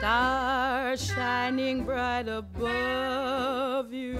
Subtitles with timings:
[0.00, 4.18] stars shining bright above you.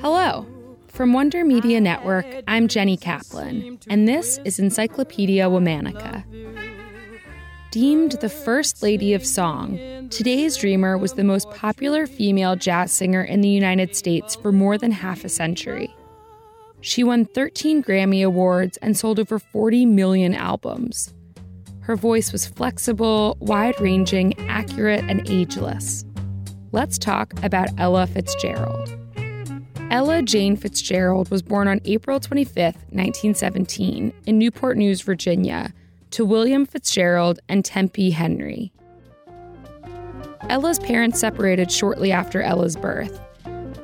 [0.00, 0.46] Hello.
[0.88, 6.24] From Wonder Media Network, I'm Jenny Kaplan, and this is Encyclopedia Womannica.
[7.70, 13.22] Deemed the first lady of song, today's dreamer was the most popular female jazz singer
[13.22, 15.94] in the United States for more than half a century.
[16.80, 21.12] She won 13 Grammy Awards and sold over 40 million albums.
[21.80, 26.04] Her voice was flexible, wide ranging, accurate, and ageless.
[26.72, 28.96] Let's talk about Ella Fitzgerald.
[29.90, 35.72] Ella Jane Fitzgerald was born on April 25, 1917, in Newport News, Virginia,
[36.12, 38.72] to William Fitzgerald and Tempe Henry.
[40.48, 43.20] Ella's parents separated shortly after Ella's birth,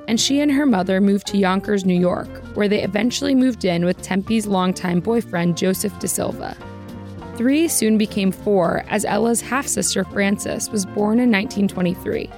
[0.06, 3.84] and she and her mother moved to Yonkers, New York, where they eventually moved in
[3.84, 6.56] with Tempe's longtime boyfriend, Joseph De Silva.
[7.36, 12.30] Three soon became four as Ella's half sister, Frances, was born in 1923.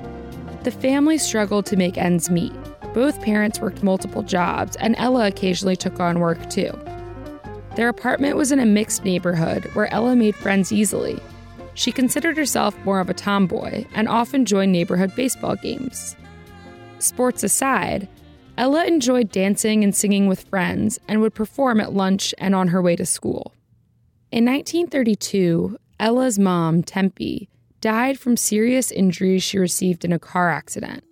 [0.64, 2.52] The family struggled to make ends meet.
[2.94, 6.72] Both parents worked multiple jobs, and Ella occasionally took on work too.
[7.76, 11.20] Their apartment was in a mixed neighborhood where Ella made friends easily.
[11.74, 16.16] She considered herself more of a tomboy and often joined neighborhood baseball games.
[16.98, 18.08] Sports aside,
[18.56, 22.82] Ella enjoyed dancing and singing with friends and would perform at lunch and on her
[22.82, 23.54] way to school.
[24.30, 27.48] In 1932, Ella's mom, Tempe,
[27.80, 31.02] died from serious injuries she received in a car accident.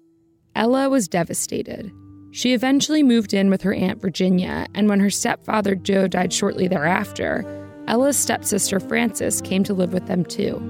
[0.55, 1.91] Ella was devastated.
[2.31, 6.69] She eventually moved in with her Aunt Virginia, and when her stepfather Joe died shortly
[6.69, 7.43] thereafter,
[7.89, 10.61] Ella's stepsister Frances came to live with them too.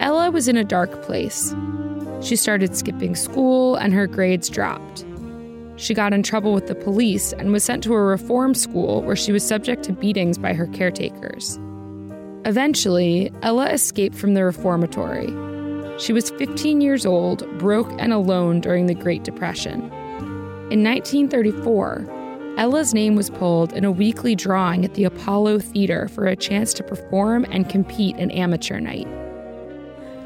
[0.00, 1.54] Ella was in a dark place.
[2.22, 5.04] She started skipping school, and her grades dropped.
[5.82, 9.16] She got in trouble with the police and was sent to a reform school where
[9.16, 11.58] she was subject to beatings by her caretakers.
[12.44, 15.26] Eventually, Ella escaped from the reformatory.
[15.98, 19.80] She was 15 years old, broke and alone during the Great Depression.
[20.70, 26.26] In 1934, Ella's name was pulled in a weekly drawing at the Apollo Theater for
[26.26, 29.08] a chance to perform and compete in amateur night.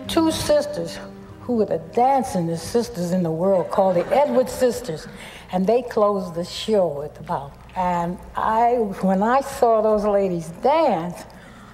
[0.06, 0.98] Two sisters
[1.46, 5.06] who were the dancingest sisters in the world called the Edwards Sisters
[5.52, 7.56] and they closed the show at the ball.
[7.76, 11.22] And I, when I saw those ladies dance,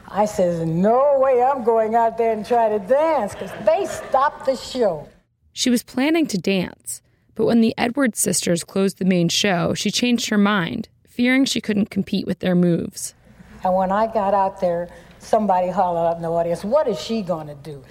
[0.08, 4.44] I says, no way I'm going out there and try to dance because they stopped
[4.44, 5.08] the show.
[5.54, 7.00] She was planning to dance,
[7.34, 11.62] but when the Edwards sisters closed the main show, she changed her mind, fearing she
[11.62, 13.14] couldn't compete with their moves.
[13.64, 17.22] And when I got out there, somebody hollered up in the audience, What is she
[17.22, 17.82] going to do?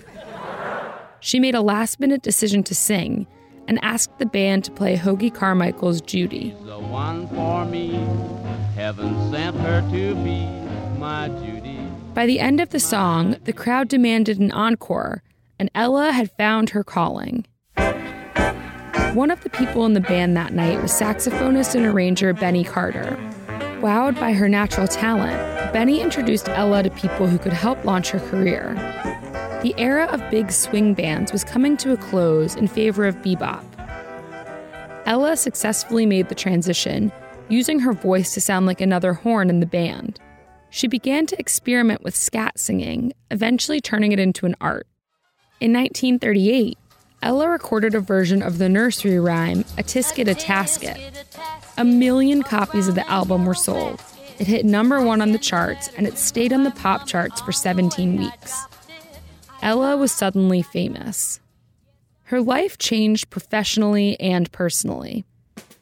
[1.21, 3.27] She made a last minute decision to sing
[3.67, 6.55] and asked the band to play Hoagy Carmichael's Judy.
[6.65, 7.93] The one for me,
[8.75, 10.47] heaven sent her to be
[10.99, 11.77] my Judy.
[12.15, 15.21] By the end of the song, the crowd demanded an encore,
[15.59, 17.45] and Ella had found her calling.
[19.13, 23.15] One of the people in the band that night was saxophonist and arranger Benny Carter.
[23.79, 25.37] Wowed by her natural talent,
[25.71, 28.75] Benny introduced Ella to people who could help launch her career.
[29.61, 33.63] The era of big swing bands was coming to a close in favor of bebop.
[35.05, 37.11] Ella successfully made the transition,
[37.47, 40.19] using her voice to sound like another horn in the band.
[40.71, 44.87] She began to experiment with scat singing, eventually turning it into an art.
[45.59, 46.79] In 1938,
[47.21, 50.97] Ella recorded a version of the nursery rhyme, A Tisket a Tasket.
[51.77, 54.01] A million copies of the album were sold.
[54.39, 57.51] It hit number one on the charts, and it stayed on the pop charts for
[57.51, 58.65] 17 weeks.
[59.61, 61.39] Ella was suddenly famous.
[62.23, 65.23] Her life changed professionally and personally.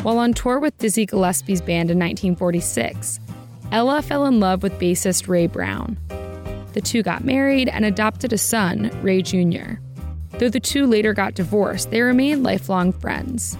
[0.01, 3.19] While on tour with Dizzy Gillespie's band in 1946,
[3.71, 5.97] Ella fell in love with bassist Ray Brown.
[6.73, 9.75] The two got married and adopted a son, Ray Jr.
[10.39, 13.57] Though the two later got divorced, they remained lifelong friends.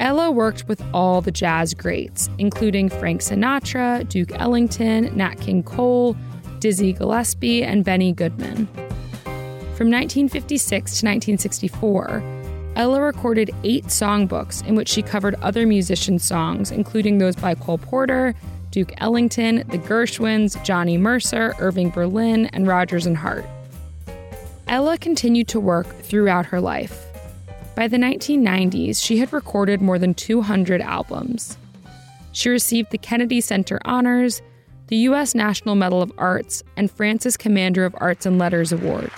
[0.00, 6.16] Ella worked with all the jazz greats, including Frank Sinatra, Duke Ellington, Nat King Cole,
[6.58, 8.66] Dizzy Gillespie, and Benny Goodman.
[9.80, 12.22] From 1956 to 1964,
[12.76, 17.78] Ella recorded eight songbooks in which she covered other musicians' songs, including those by Cole
[17.78, 18.34] Porter,
[18.72, 23.46] Duke Ellington, the Gershwins, Johnny Mercer, Irving Berlin, and Rodgers and Hart.
[24.68, 27.06] Ella continued to work throughout her life.
[27.74, 31.56] By the 1990s, she had recorded more than 200 albums.
[32.32, 34.42] She received the Kennedy Center Honors,
[34.88, 35.34] the U.S.
[35.34, 39.10] National Medal of Arts, and France's Commander of Arts and Letters Award.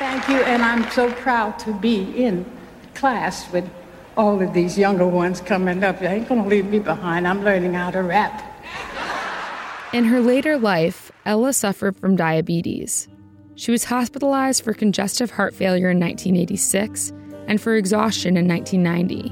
[0.00, 2.46] Thank you, and I'm so proud to be in
[2.94, 3.68] class with
[4.16, 6.00] all of these younger ones coming up.
[6.00, 7.28] They ain't gonna leave me behind.
[7.28, 8.42] I'm learning how to rap.
[9.92, 13.08] In her later life, Ella suffered from diabetes.
[13.56, 17.12] She was hospitalized for congestive heart failure in 1986
[17.46, 19.28] and for exhaustion in 1990.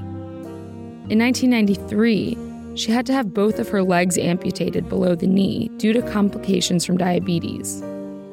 [1.11, 2.37] In 1993,
[2.75, 6.85] she had to have both of her legs amputated below the knee due to complications
[6.85, 7.81] from diabetes.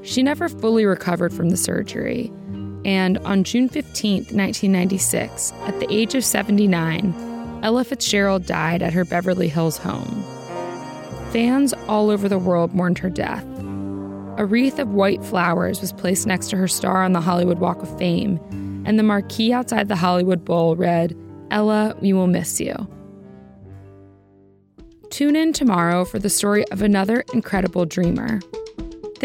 [0.07, 2.33] She never fully recovered from the surgery,
[2.85, 9.05] and on June 15, 1996, at the age of 79, Ella Fitzgerald died at her
[9.05, 10.25] Beverly Hills home.
[11.33, 13.45] Fans all over the world mourned her death,
[14.39, 17.83] a wreath of white flowers was placed next to her star on the Hollywood Walk
[17.83, 18.39] of Fame,
[18.87, 21.17] and the marquee outside the Hollywood Bowl read,
[21.51, 22.75] Ella, we will miss you.
[25.11, 28.41] Tune in tomorrow for the story of another incredible dreamer.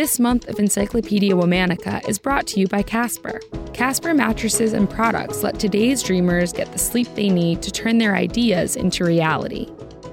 [0.02, 3.40] This month of Encyclopedia Womannica is brought to you by Casper.
[3.72, 8.16] Casper mattresses and products let today's dreamers get the sleep they need to turn their
[8.16, 9.70] ideas into reality.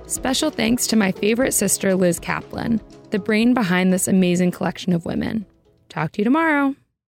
[0.06, 2.82] Special thanks to my favorite sister, Liz Kaplan
[3.12, 5.46] the brain behind this amazing collection of women.
[5.88, 6.74] Talk to you tomorrow.